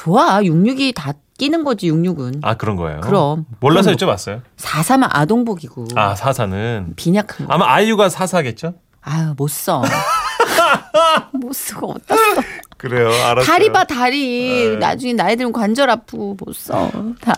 좋아. 0.02 0.42
66이 0.42 0.94
다 0.96 1.14
끼는 1.40 1.64
거지 1.64 1.90
66은. 1.92 2.40
아, 2.44 2.54
그런 2.56 2.76
거예요? 2.76 3.02
그럼. 3.02 3.46
몰라서 3.60 3.92
그럼 3.94 3.98
여쭤봤어요. 4.16 4.42
4사면 4.58 5.08
아동복이고 5.12 5.88
아, 5.96 6.14
사사는. 6.16 6.94
빈약한 6.96 7.48
거. 7.48 7.54
아마 7.54 7.68
아이유가 7.74 8.08
사사겠죠? 8.10 8.76
아유 9.02 9.34
못 9.38 9.48
써. 9.50 9.82
못 11.34 11.54
쓰고 11.54 11.94
어디다 11.94 12.16
써. 12.16 12.22
그래요. 12.78 13.08
알았어요. 13.08 13.44
다리 13.46 13.72
봐 13.72 13.86
다리. 13.86 14.70
네. 14.72 14.76
나중에 14.78 15.14
나이 15.14 15.36
들면 15.36 15.52
관절 15.54 15.90
아프고 15.90 16.36
못 16.40 16.54
써. 16.56 16.92
다. 17.22 17.34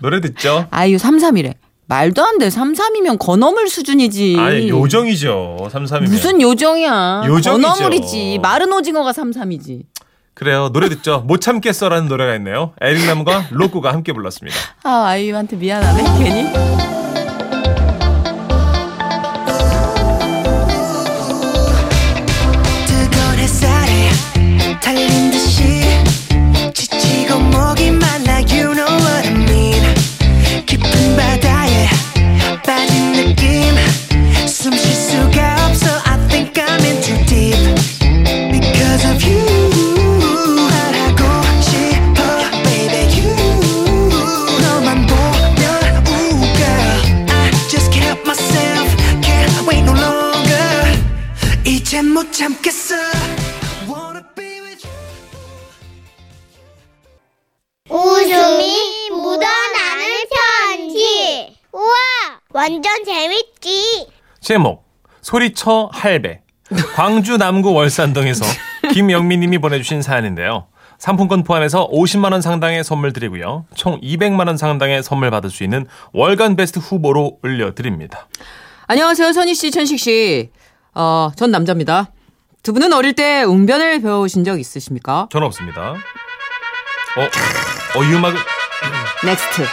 노래 0.00 0.20
듣죠? 0.20 0.66
아유 0.70 0.96
33이래. 0.96 1.54
말도 1.86 2.22
안 2.24 2.38
돼. 2.38 2.48
33이면 2.48 3.18
건어물 3.18 3.68
수준이지. 3.68 4.36
아니, 4.38 4.68
요정이죠. 4.70 5.68
33이면. 5.70 6.04
무슨 6.08 6.40
요정이야. 6.40 7.24
요정이죠. 7.26 7.50
건어물이지. 7.52 8.38
마른 8.42 8.72
오징어가 8.72 9.12
33이지. 9.12 9.82
그래요. 10.34 10.68
노래 10.72 10.88
듣죠. 10.88 11.20
못 11.20 11.40
참겠어라는 11.40 12.08
노래가 12.08 12.34
있네요. 12.36 12.72
에릭남과 12.80 13.48
로꾸가 13.50 13.92
함께 13.92 14.12
불렀습니다. 14.12 14.56
아 14.82 15.04
아이유한테 15.06 15.56
미안하네 15.56 16.02
괜히. 16.18 16.93
참겠어 52.36 52.94
Wanna 53.88 54.22
be 54.34 54.60
with 54.60 54.84
you 54.84 54.94
웃음이 57.88 59.10
묻어나는 59.10 60.24
편지. 60.66 61.56
우와, 61.72 61.94
완전 62.50 63.04
재밌지. 63.04 64.08
제목 64.40 64.84
소리쳐 65.22 65.90
할배 65.92 66.40
광주 66.96 67.36
남구 67.36 67.72
월산동에서 67.72 68.44
김영민님이 68.92 69.58
보내주신 69.58 70.02
사연인데요. 70.02 70.66
상품권 70.98 71.44
포함해서 71.44 71.88
50만 71.88 72.32
원 72.32 72.40
상당의 72.42 72.82
선물 72.82 73.12
드리고요. 73.12 73.66
총 73.76 74.00
200만 74.00 74.48
원 74.48 74.56
상당의 74.56 75.02
선물 75.04 75.30
받을 75.30 75.50
수 75.50 75.62
있는 75.62 75.86
월간 76.12 76.56
베스트 76.56 76.80
후보로 76.80 77.38
올려드립니다. 77.44 78.26
안녕하세요 78.88 79.32
선희 79.32 79.54
씨, 79.54 79.70
천식 79.70 80.00
씨. 80.00 80.50
어, 80.94 81.30
전 81.36 81.50
남자입니다. 81.52 82.10
두 82.64 82.72
분은 82.72 82.94
어릴 82.94 83.12
때 83.12 83.42
웅변을 83.42 84.00
배우신 84.00 84.42
적 84.42 84.58
있으십니까? 84.58 85.28
저는 85.30 85.46
없습니다. 85.48 85.90
어, 85.90 87.98
어, 87.98 88.02
이 88.02 88.14
음악은 88.14 88.36
next. 89.22 89.66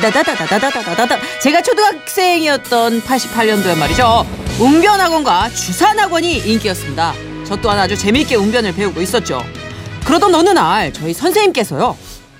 다다다다다다다다다. 0.00 1.18
제가 1.42 1.60
초등학생이었던 1.60 3.02
88년도에 3.02 3.78
말이죠. 3.78 4.26
웅변학원과 4.58 5.50
주산학원이 5.50 6.38
인기였습니다. 6.38 7.12
저 7.44 7.54
또한 7.56 7.78
아주 7.78 7.98
재미있게 7.98 8.36
웅변을 8.36 8.74
배우고 8.76 9.02
있었죠. 9.02 9.42
그러던 10.06 10.34
어느 10.34 10.48
날 10.48 10.90
저희 10.94 11.12
선생님께서요. 11.12 11.94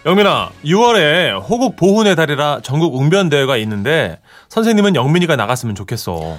영민아, 0.06 0.52
6월에 0.64 1.38
호국 1.46 1.76
보훈의 1.76 2.16
달이라 2.16 2.60
전국 2.62 2.96
웅변 2.96 3.28
대회가 3.28 3.58
있는데 3.58 4.20
선생님은 4.48 4.94
영민이가 4.94 5.36
나갔으면 5.36 5.74
좋겠어. 5.74 6.38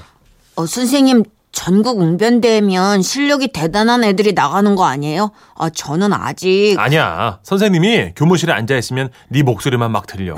어, 0.56 0.66
선생님, 0.66 1.24
전국 1.54 2.00
웅변대회면 2.00 3.04
실력이 3.04 3.50
대단한 3.54 4.04
애들이 4.04 4.34
나가는 4.34 4.76
거 4.76 4.86
아니에요? 4.86 5.32
아, 5.56 5.70
저는 5.70 6.12
아직. 6.12 6.76
아니야. 6.78 7.40
선생님이 7.44 8.14
교무실에 8.16 8.52
앉아 8.52 8.76
있으면 8.76 9.10
네 9.30 9.44
목소리만 9.44 9.92
막 9.92 10.08
들려. 10.08 10.36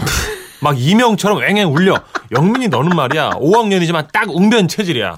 막 0.62 0.78
이명처럼 0.80 1.40
왱왱 1.40 1.74
울려. 1.74 1.96
영민이 2.32 2.68
너는 2.68 2.96
말이야. 2.96 3.32
5학년이지만 3.32 4.12
딱 4.12 4.30
웅변 4.30 4.68
체질이야. 4.68 5.18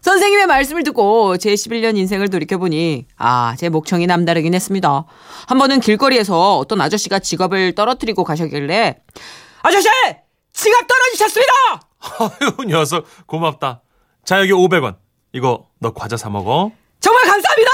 선생님의 0.00 0.46
말씀을 0.46 0.84
듣고 0.84 1.36
제 1.38 1.52
11년 1.54 1.96
인생을 1.96 2.28
돌이켜보니 2.30 3.06
아, 3.16 3.56
제 3.58 3.68
목청이 3.68 4.06
남다르긴 4.06 4.54
했습니다. 4.54 5.04
한 5.48 5.58
번은 5.58 5.80
길거리에서 5.80 6.58
어떤 6.58 6.80
아저씨가 6.80 7.18
지갑을 7.18 7.74
떨어뜨리고 7.74 8.22
가셨길래 8.22 8.98
아저씨! 9.62 9.88
지갑 10.52 10.86
떨어지셨습니다! 10.86 11.52
아유, 12.62 12.68
녀석 12.68 13.04
고맙다. 13.26 13.82
자, 14.24 14.38
여기 14.40 14.52
500원. 14.52 14.94
이거 15.36 15.66
너 15.80 15.92
과자 15.92 16.16
사 16.16 16.30
먹어. 16.30 16.72
정말 16.98 17.24
감사합니다! 17.26 17.70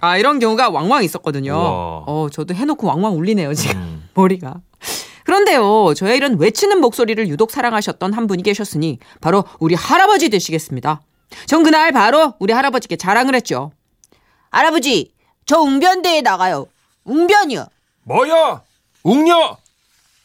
아, 0.00 0.18
이런 0.18 0.38
경우가 0.38 0.68
왕왕 0.68 1.02
있었거든요. 1.02 1.52
우와. 1.54 2.04
어, 2.06 2.28
저도 2.30 2.54
해놓고 2.54 2.86
왕왕 2.86 3.16
울리네요, 3.16 3.54
지금. 3.54 3.76
음. 3.80 4.08
머리가. 4.12 4.56
그런데요, 5.24 5.94
저의 5.94 6.18
이런 6.18 6.38
외치는 6.38 6.82
목소리를 6.82 7.26
유독 7.28 7.50
사랑하셨던 7.50 8.12
한 8.12 8.26
분이 8.26 8.42
계셨으니 8.42 8.98
바로 9.22 9.44
우리 9.58 9.74
할아버지 9.74 10.28
되시겠습니다. 10.28 11.00
전 11.46 11.62
그날 11.62 11.92
바로 11.92 12.34
우리 12.38 12.52
할아버지께 12.52 12.96
자랑을 12.96 13.34
했죠. 13.34 13.72
할아버지, 14.50 15.14
저 15.46 15.60
웅변대회 15.60 16.20
나가요. 16.20 16.66
웅변이요. 17.04 17.64
뭐야? 18.02 18.60
웅녀? 19.02 19.56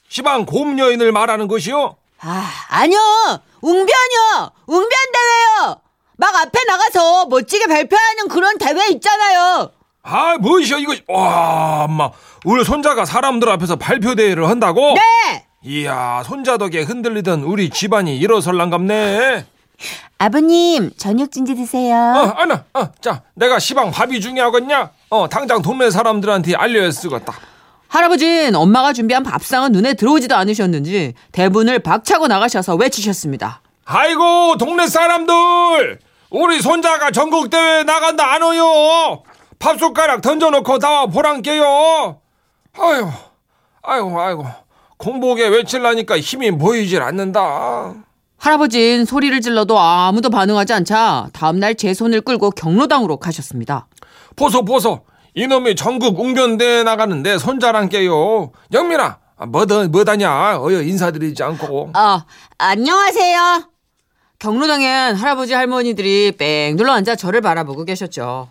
시방 0.09 0.45
곰녀인을 0.45 1.13
말하는 1.13 1.47
것이요? 1.47 1.95
아, 2.19 2.51
아니요. 2.71 2.99
웅변이요. 3.61 4.51
웅변대회요. 4.67 5.81
막 6.19 6.35
앞에 6.35 6.59
나가서 6.65 7.27
멋지게 7.27 7.65
발표하는 7.67 8.27
그런 8.29 8.57
대회 8.57 8.89
있잖아요. 8.89 9.71
아, 10.03 10.35
뭐이셔 10.38 10.77
이거. 10.79 10.93
와, 11.07 11.85
엄마. 11.85 12.09
우리 12.43 12.65
손자가 12.65 13.05
사람들 13.05 13.47
앞에서 13.49 13.77
발표 13.77 14.15
대회를 14.15 14.49
한다고? 14.49 14.95
네. 14.95 15.45
이야 15.63 16.21
손자 16.25 16.57
덕에 16.57 16.81
흔들리던 16.81 17.43
우리 17.43 17.69
집안이 17.69 18.17
일어설랑갑네. 18.17 19.45
아버님, 20.17 20.91
저녁 20.97 21.31
진지 21.31 21.55
드세요. 21.55 21.95
어, 21.95 22.33
아나, 22.35 22.65
어, 22.73 22.91
자, 22.99 23.21
내가 23.35 23.57
시방 23.59 23.91
밥이 23.91 24.19
중요하겠냐? 24.19 24.91
어, 25.11 25.29
당장 25.29 25.61
동네 25.61 25.89
사람들한테 25.89 26.53
알려야 26.55 26.91
쓰겠다. 26.91 27.33
할아버진 27.88 28.55
엄마가 28.55 28.91
준비한 28.91 29.23
밥상은 29.23 29.71
눈에 29.71 29.93
들어오지도 29.93 30.35
않으셨는지 30.35 31.13
대문을 31.31 31.79
박차고 31.79 32.27
나가셔서 32.27 32.75
외치셨습니다. 32.75 33.61
아이고, 33.85 34.57
동네 34.57 34.85
사람들! 34.88 35.99
우리 36.31 36.62
손자가 36.62 37.12
전국대회 37.12 37.83
나간다 37.83 38.33
안 38.33 38.43
오요! 38.43 39.24
밥숟가락 39.57 40.21
던져놓고 40.21 40.79
나와 40.79 41.05
보란께요! 41.07 42.21
아유, 42.77 43.07
아이고, 43.81 44.21
아이고. 44.21 44.45
공복에 44.98 45.48
외칠라니까 45.48 46.19
힘이 46.19 46.51
보이질 46.51 47.01
않는다. 47.01 47.93
할아버진 48.38 49.05
소리를 49.05 49.41
질러도 49.41 49.77
아무도 49.79 50.29
반응하지 50.29 50.74
않자 50.74 51.29
다음날 51.33 51.75
제 51.75 51.93
손을 51.93 52.21
끌고 52.21 52.51
경로당으로 52.51 53.17
가셨습니다. 53.17 53.88
보소, 54.36 54.63
보소. 54.63 55.01
이놈이 55.33 55.75
전국 55.75 56.19
웅변대회 56.19 56.83
나가는 56.83 57.21
내 57.24 57.38
손자란께요. 57.38 58.51
영민아, 58.71 59.17
뭐더, 59.48 59.88
뭐다냐? 59.88 60.59
어여 60.62 60.81
인사드리지 60.83 61.43
않고. 61.43 61.91
아, 61.93 62.25
안녕하세요. 62.57 63.69
경로당엔 64.39 65.15
할아버지 65.15 65.53
할머니들이 65.53 66.31
뺑 66.38 66.77
눌러 66.77 66.93
앉아 66.93 67.15
저를 67.17 67.41
바라보고 67.41 67.84
계셨죠. 67.84 68.50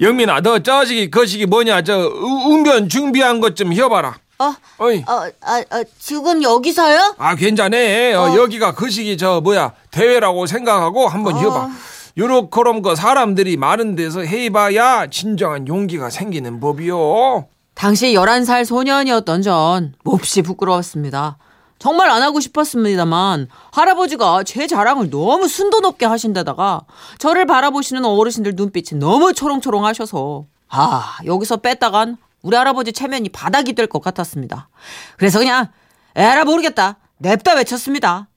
영민아, 0.00 0.40
너 0.40 0.60
저식이 0.60 1.10
거식이 1.10 1.46
뭐냐? 1.46 1.82
저 1.82 1.98
우- 1.98 2.52
웅변 2.54 2.88
준비한 2.88 3.40
것 3.40 3.54
좀 3.54 3.72
해봐라. 3.74 4.16
어, 4.38 4.54
어이. 4.78 5.04
어, 5.06 5.28
아, 5.42 5.62
아, 5.70 5.84
지금 5.98 6.42
여기서요? 6.42 7.16
아, 7.18 7.34
괜찮네. 7.34 8.14
어, 8.14 8.36
여기가 8.36 8.74
거식이 8.74 9.18
저 9.18 9.40
뭐야 9.42 9.72
대회라고 9.90 10.46
생각하고 10.46 11.08
한번 11.08 11.36
해봐. 11.36 11.68
요렇게럼 12.16 12.82
그 12.82 12.94
사람들이 12.96 13.56
많은 13.56 13.96
데서 13.96 14.20
해봐야 14.20 15.08
진정한 15.08 15.68
용기가 15.68 16.08
생기는 16.08 16.58
법이요. 16.60 17.46
당시 17.74 18.12
11살 18.14 18.64
소년이었던 18.64 19.42
전 19.42 19.94
몹시 20.04 20.42
부끄러웠습니다. 20.42 21.36
정말 21.78 22.10
안 22.10 22.22
하고 22.22 22.40
싶었습니다만 22.40 23.48
할아버지가 23.72 24.42
제 24.44 24.66
자랑을 24.66 25.10
너무 25.10 25.46
순도 25.48 25.80
높게 25.80 26.06
하신데다가 26.06 26.82
저를 27.18 27.46
바라보시는 27.46 28.04
어르신들 28.04 28.52
눈빛이 28.56 28.98
너무 28.98 29.32
초롱초롱 29.32 29.84
하셔서 29.84 30.46
아 30.68 31.18
여기서 31.24 31.58
뺐다간 31.58 32.16
우리 32.42 32.56
할아버지 32.56 32.92
체면이 32.92 33.28
바닥이 33.30 33.72
될 33.74 33.86
것 33.86 34.00
같았습니다. 34.02 34.68
그래서 35.16 35.38
그냥 35.38 35.68
에라 36.14 36.44
모르겠다 36.44 36.98
냅다 37.18 37.54
외쳤습니다. 37.54 38.28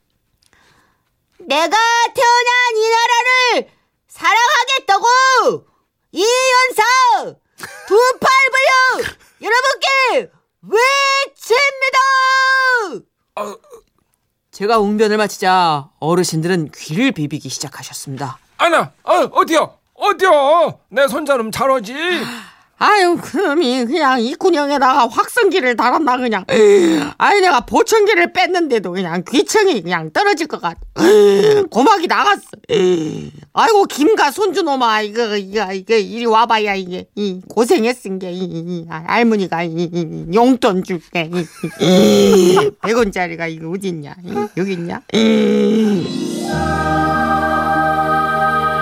내가 1.39 1.77
태어난 2.13 2.77
이 2.77 2.89
나라를 2.89 3.69
사랑하겠다고 4.07 5.65
이연사 6.11 6.83
두팔 7.87 8.29
벌려 8.51 9.09
여러분께 9.41 10.31
외칩니다. 10.61 11.97
제가 14.51 14.79
웅변을 14.79 15.17
마치자 15.17 15.89
어르신들은 15.99 16.71
귀를 16.75 17.11
비비기 17.11 17.49
시작하셨습니다. 17.49 18.37
아나, 18.57 18.91
어, 19.03 19.13
어디요? 19.31 19.77
어디요? 19.93 20.79
내 20.89 21.07
손자는 21.07 21.51
잘하지? 21.51 21.93
아유, 22.83 23.15
그놈이 23.21 23.85
그냥 23.85 24.19
이 24.19 24.33
군형에다가 24.33 25.07
확성기를 25.07 25.75
달았나 25.77 26.17
그냥. 26.17 26.43
아니 27.19 27.39
내가 27.41 27.59
보청기를 27.59 28.33
뺐는데도 28.33 28.91
그냥 28.93 29.23
귀청이 29.29 29.83
그냥 29.83 30.09
떨어질 30.11 30.47
것 30.47 30.59
같. 30.59 30.77
고막이 31.69 32.07
나갔어. 32.07 32.41
아이고 33.53 33.85
김가 33.85 34.31
손주놈아 34.31 35.01
이거 35.01 35.37
이거 35.37 35.71
이거 35.71 35.93
이리 35.95 36.25
와봐야 36.25 36.73
이게 36.73 37.05
이 37.15 37.41
고생했은 37.47 38.17
게 38.17 38.31
이, 38.31 38.39
이, 38.45 38.87
아, 38.89 39.03
할머니가 39.05 39.61
이, 39.61 39.89
이, 39.93 40.25
용돈 40.33 40.83
줄게. 40.83 41.29
이, 41.79 42.57
100원짜리가 42.81 43.51
이거 43.51 43.69
어딨냐? 43.69 44.15
이, 44.25 44.33
여기 44.57 44.73
있냐? 44.73 45.01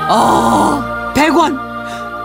아, 0.07 1.13
100원. 1.13 1.67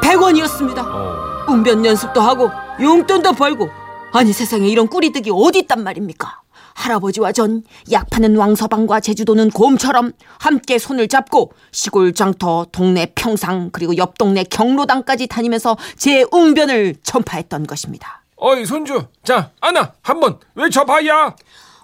100원이었습니다. 0.02 1.13
어. 1.46 1.52
웅변 1.52 1.84
연습도 1.84 2.20
하고 2.20 2.50
용돈도 2.80 3.32
벌고 3.32 3.68
아니 4.12 4.32
세상에 4.32 4.68
이런 4.68 4.88
꿀이득이 4.88 5.30
어디 5.32 5.60
있단 5.60 5.82
말입니까? 5.82 6.40
할아버지와 6.74 7.32
전 7.32 7.62
약파는 7.90 8.36
왕서방과 8.36 9.00
제주도는 9.00 9.50
곰처럼 9.50 10.12
함께 10.38 10.78
손을 10.78 11.08
잡고 11.08 11.52
시골 11.70 12.12
장터, 12.12 12.66
동네 12.72 13.12
평상 13.14 13.70
그리고 13.72 13.96
옆 13.96 14.18
동네 14.18 14.42
경로당까지 14.44 15.28
다니면서 15.28 15.76
제 15.96 16.24
웅변을 16.32 16.96
전파했던 17.02 17.66
것입니다. 17.66 18.22
어이, 18.36 18.66
손주. 18.66 19.06
자, 19.22 19.52
아나, 19.60 19.92
한번 20.02 20.38
외쳐봐야. 20.54 21.34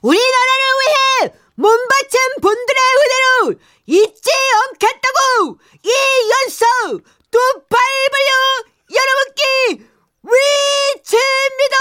우리나라를 0.02 0.64
위해 0.80 1.32
몸바친 1.54 2.20
분들의 2.42 2.80
은혜로 3.46 3.60
잊지 3.86 4.30
않겠다고 4.72 5.58
이연사 5.84 6.66
두팔 7.30 7.78
벌려 8.10 8.70
여러분께 8.92 9.84
외칩니다. 10.22 11.76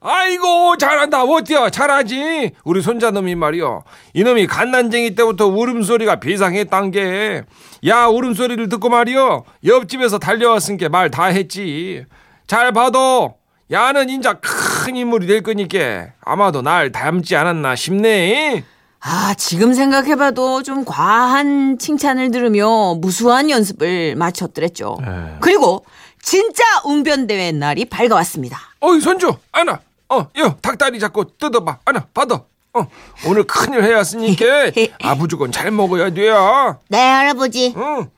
아이고 0.00 0.76
잘한다. 0.76 1.24
어때요 1.24 1.70
잘하지? 1.70 2.52
우리 2.64 2.82
손자놈이 2.82 3.34
말이요. 3.34 3.84
이놈이 4.14 4.46
갓난쟁이 4.46 5.14
때부터 5.14 5.46
울음소리가 5.46 6.20
비상했단 6.20 6.90
게야 6.90 8.06
울음소리를 8.08 8.68
듣고 8.68 8.88
말이요. 8.88 9.44
옆집에서 9.64 10.18
달려왔으니까 10.18 10.88
말 10.88 11.10
다 11.10 11.26
했지. 11.26 12.04
잘 12.46 12.72
봐도 12.72 13.34
야는 13.70 14.10
인자 14.10 14.40
큰 14.40 14.96
인물이 14.96 15.26
될 15.26 15.42
거니까 15.42 16.08
아마도 16.22 16.62
날 16.62 16.92
닮지 16.92 17.36
않았나 17.36 17.76
싶네. 17.76 18.64
아, 19.06 19.34
지금 19.36 19.74
생각해봐도 19.74 20.62
좀 20.62 20.86
과한 20.86 21.78
칭찬을 21.78 22.30
들으며 22.30 22.94
무수한 22.94 23.50
연습을 23.50 24.16
마쳤더랬죠. 24.16 24.96
에. 25.02 25.36
그리고 25.40 25.84
진짜 26.24 26.64
웅변대회 26.84 27.52
날이 27.52 27.84
밝아왔습니다. 27.84 28.58
어이 28.80 29.00
손주 29.00 29.34
아나 29.52 29.80
어여 30.10 30.56
닭다리 30.62 30.98
잡고 30.98 31.36
뜯어봐 31.38 31.80
아나 31.84 32.06
받아 32.14 32.42
어 32.72 32.88
오늘 33.26 33.44
큰일 33.44 33.82
해왔으니까 33.84 34.44
아부죽은 35.02 35.52
잘 35.52 35.70
먹어야 35.70 36.10
돼요 36.10 36.78
네 36.88 36.98
할아버지 36.98 37.72
응. 37.76 38.10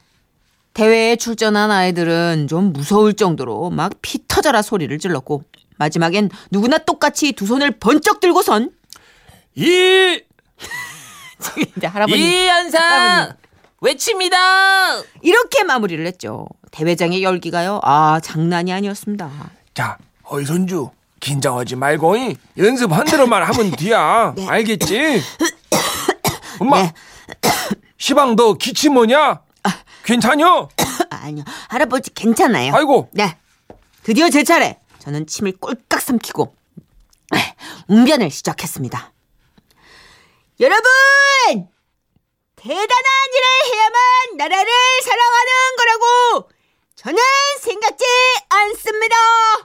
대회에 0.73 1.17
출전한 1.17 1.71
아이들은 1.71 2.47
좀 2.49 2.73
무서울 2.73 3.15
정도로 3.15 3.71
막 3.71 3.93
피 4.03 4.21
터져라 4.27 4.63
소리를 4.63 4.97
질렀고 4.99 5.43
마지막엔 5.77 6.31
누구나 6.51 6.79
똑같이 6.79 7.33
두 7.33 7.47
손을 7.47 7.73
번쩍 7.73 8.21
들고선 8.21 8.71
이 9.57 9.63
이제 11.77 11.91
이연상 12.17 12.83
할아버님. 12.83 13.37
외칩니다. 13.83 15.03
이렇게 15.23 15.63
마무리를 15.65 16.05
했죠. 16.07 16.47
대회장의 16.81 17.23
열기가요. 17.23 17.81
아 17.83 18.21
장난이 18.23 18.71
아니었습니다. 18.71 19.31
자, 19.73 19.97
어이 20.25 20.45
손주 20.45 20.91
긴장하지 21.21 21.75
말고 21.77 22.17
이 22.19 22.37
연습한 22.59 23.07
대로만 23.07 23.43
하면 23.43 23.71
돼야 23.71 24.35
알겠지? 24.47 25.23
엄마 26.61 26.93
시방 27.97 28.37
너 28.37 28.53
기침 28.55 28.93
뭐냐? 28.93 29.41
괜찮여? 30.05 30.69
아니요 31.09 31.45
할아버지 31.69 32.13
괜찮아요. 32.13 32.75
아이고 32.75 33.09
네. 33.13 33.39
드디어 34.03 34.29
제 34.29 34.45
차례. 34.45 34.79
저는 34.99 35.27
침을 35.27 35.53
꼴깍 35.59 36.01
삼키고 36.03 36.55
웅변을 37.89 38.31
시작했습니다. 38.31 39.13
여러분 40.61 40.85
대단한 42.57 42.87
일을 43.35 43.73
해야만 43.73 44.37
나라를 44.37 44.67
사랑하는 45.03 45.77
거라고 45.79 46.51
저는 46.97 47.19
생각지 47.61 48.05
않습니다. 48.49 49.15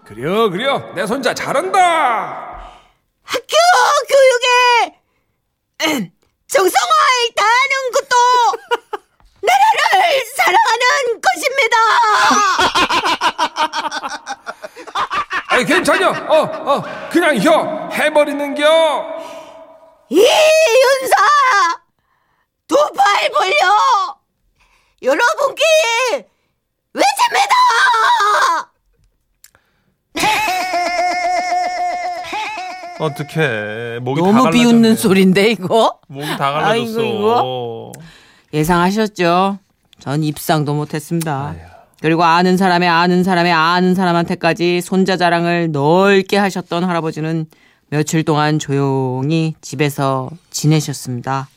그래요 0.06 0.50
그래요 0.50 0.92
내 0.96 1.06
손자 1.08 1.34
잘한다. 1.34 1.80
학교 3.24 3.56
교육에 4.10 5.00
정성을 6.48 7.32
다하는 7.36 7.92
것도 7.94 8.16
나라를 9.42 10.26
사랑하는 10.36 11.22
것입니다. 11.22 11.78
아이 15.48 15.66
괜찮여 15.66 16.10
어 16.10 16.34
어 16.70 16.84
그냥 17.10 17.38
혀 17.38 17.90
해버리는겨. 17.94 19.06
이 20.10 20.20
윤사 20.20 21.16
두 22.68 22.76
팔 22.94 23.30
벌려. 23.32 24.20
여러분께 25.02 25.64
외칩니다. 26.94 27.56
어떡해. 33.02 34.00
목이 34.02 34.22
다 34.22 34.28
너무 34.28 34.44
갈라졌네. 34.44 34.52
비웃는 34.52 34.96
소린데 34.96 35.52
이거? 35.52 36.00
목이 36.08 36.28
다 36.38 36.52
갈라졌어. 36.52 36.70
아이고, 36.70 37.02
이거. 37.02 37.92
예상하셨죠? 38.54 39.58
전 40.00 40.24
입상도 40.24 40.74
못했습니다. 40.74 41.56
그리고 42.02 42.24
아는 42.24 42.58
사람의 42.58 42.88
아는 42.90 43.24
사람의 43.24 43.52
아는 43.52 43.96
사람한테까지 43.96 44.82
손자 44.82 45.18
자랑을 45.18 45.72
넓게 45.72 46.38
하셨던 46.38 46.84
할아버지는 46.84 47.46
며칠 47.90 48.24
동안 48.24 48.60
조용히 48.60 49.56
집에서 49.62 50.30
지내셨습니다. 50.50 51.48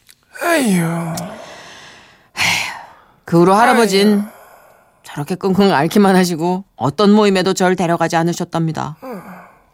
그 3.25 3.41
후로 3.41 3.55
할아버진 3.55 4.23
저렇게 5.03 5.35
끙끙 5.35 5.73
앓기만 5.73 6.17
하시고 6.17 6.65
어떤 6.77 7.11
모임에도 7.13 7.55
절 7.55 7.77
데려가지 7.77 8.17
않으셨답니다. 8.17 8.97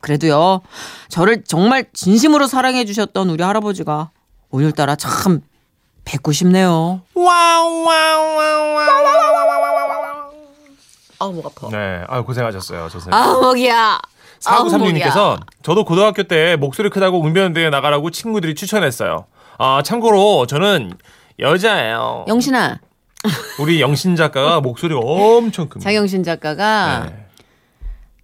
그래도요, 0.00 0.60
저를 1.08 1.44
정말 1.44 1.86
진심으로 1.92 2.46
사랑해 2.46 2.84
주셨던 2.84 3.30
우리 3.30 3.42
할아버지가 3.42 4.10
오늘따라 4.50 4.96
참 4.96 5.40
뵙고 6.04 6.32
싶네요. 6.32 7.02
아우, 11.18 11.32
목 11.32 11.44
아파. 11.46 11.68
네. 11.70 12.02
아 12.08 12.22
고생하셨어요. 12.22 12.88
선생님. 12.88 13.12
아우, 13.12 13.42
목이야. 13.42 14.00
아우, 14.46 14.64
목이야. 14.64 14.78
4936님께서 15.10 15.38
저도 15.62 15.84
고등학교 15.84 16.22
때 16.22 16.56
목소리 16.56 16.88
크다고 16.88 17.20
웅변대회 17.20 17.68
나가라고 17.70 18.10
친구들이 18.10 18.54
추천했어요. 18.54 19.26
아, 19.58 19.82
참고로 19.84 20.46
저는 20.46 20.94
여자예요. 21.38 22.24
영신아, 22.26 22.78
우리 23.60 23.82
영신 23.82 24.16
작가가 24.16 24.60
목소리가 24.60 24.98
엄청 24.98 25.68
큽니다. 25.68 25.88
장영신 25.88 26.22
작가가 26.22 27.06
네. 27.10 27.26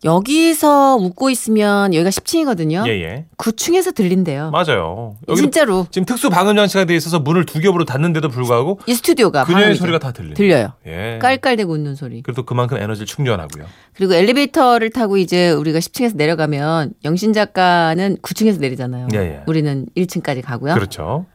여기서 0.07 0.97
웃고 0.97 1.31
있으면 1.31 1.93
여기가 1.93 2.11
10층이거든요. 2.11 2.87
예, 2.89 2.93
예. 3.03 3.25
9층에서 3.37 3.95
들린대요. 3.95 4.51
맞아요. 4.51 5.17
진짜로 5.37 5.87
지금 5.91 6.07
특수 6.07 6.31
방음 6.31 6.57
장치가 6.57 6.85
돼 6.85 6.95
있어서 6.95 7.19
문을 7.19 7.45
두 7.45 7.61
겹으로 7.61 7.85
닫는데도 7.85 8.29
불구하고 8.29 8.81
이 8.87 8.95
스튜디오가 8.95 9.45
그녀의 9.45 9.65
방음이죠. 9.65 9.81
소리가 9.81 9.99
다 9.99 10.13
들려요. 10.13 10.35
들려요. 10.35 10.73
예. 10.87 11.19
깔깔대고 11.21 11.73
웃는 11.73 11.97
소리. 11.97 12.23
그래도 12.23 12.45
그만큼 12.45 12.79
에너지를 12.79 13.07
충전하고요. 13.07 13.67
그리고 13.95 14.15
엘리베이터를 14.15 14.91
타고 14.91 15.17
이제 15.17 15.51
우리가 15.51 15.81
10층에서 15.81 16.17
내려가면 16.17 16.95
영신 17.05 17.33
작가는 17.33 18.17
9층에서 18.19 18.61
내리잖아요. 18.61 19.09
예, 19.15 19.19
예. 19.19 19.41
우리는 19.47 19.87
1층까지 19.97 20.43
가고요. 20.43 20.75
그렇죠. 20.75 21.27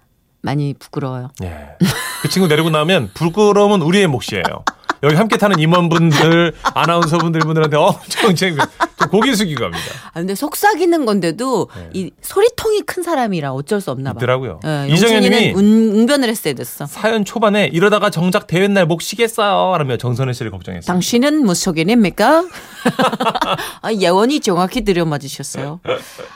많이 0.41 0.73
부끄러워요. 0.79 1.29
예. 1.43 1.67
그 2.21 2.29
친구 2.29 2.47
내리고 2.47 2.69
나면 2.69 3.09
부끄러움은 3.13 3.81
우리의 3.81 4.07
몫이에요. 4.07 4.43
여기 5.03 5.15
함께 5.15 5.37
타는 5.37 5.59
임원분들, 5.59 6.53
아나운서분들 6.75 7.41
분들한테 7.41 7.75
엄청 7.77 8.35
쟁좀 8.35 8.65
고개 9.09 9.33
숙이고 9.33 9.59
갑니다. 9.61 9.83
아 10.09 10.19
근데 10.19 10.35
속삭이는 10.35 11.05
건데도 11.05 11.67
네. 11.75 11.89
이 11.93 12.11
소리통이 12.21 12.81
큰 12.81 13.01
사람이라 13.03 13.51
어쩔 13.51 13.81
수 13.81 13.89
없나 13.91 14.13
봐. 14.13 14.17
있더라고요. 14.19 14.59
예, 14.65 14.87
이정현님이 14.89 15.51
웅변을 15.53 16.29
했어야 16.29 16.53
됐어. 16.53 16.85
사연 16.85 17.25
초반에 17.25 17.65
이러다가 17.73 18.09
정작 18.11 18.45
대회 18.47 18.67
날목 18.67 19.01
쉬겠어요. 19.01 19.77
라며 19.77 19.97
정선혜 19.97 20.33
씨를 20.33 20.51
걱정했어요. 20.51 20.85
당신은 20.85 21.45
무속인입니까? 21.45 22.45
아, 23.81 23.91
예원이 23.93 24.39
정확히 24.39 24.81
들여맞으셨어요. 24.83 25.79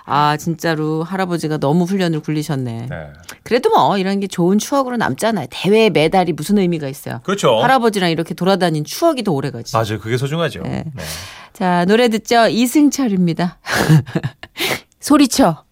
아, 0.05 0.37
진짜로 0.37 1.03
할아버지가 1.03 1.57
너무 1.57 1.85
훈련을 1.85 2.19
굴리셨네. 2.21 2.87
네. 2.89 2.97
그래도 3.43 3.69
뭐 3.69 3.97
이런 3.97 4.19
게 4.19 4.27
좋은 4.27 4.57
추억으로 4.57 4.97
남잖아요. 4.97 5.47
대회 5.51 5.89
메달이 5.89 6.33
무슨 6.33 6.57
의미가 6.57 6.87
있어요. 6.87 7.21
그렇죠. 7.23 7.59
할아버지랑 7.61 8.09
이렇게 8.11 8.33
돌아다닌 8.55 8.83
추억이 8.83 9.23
더 9.23 9.31
오래 9.31 9.51
가지. 9.51 9.75
맞아요. 9.75 9.99
그게 9.99 10.17
소중하죠. 10.17 10.61
네. 10.63 10.83
네. 10.93 11.03
자, 11.53 11.85
노래 11.85 12.09
듣죠. 12.09 12.47
이승철입니다. 12.47 13.59
소리쳐. 14.99 15.64